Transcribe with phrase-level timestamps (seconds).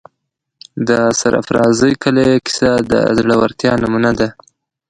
[0.87, 4.27] د سرافرازۍ قلعې کیسه د زړه ورتیا نمونه ده.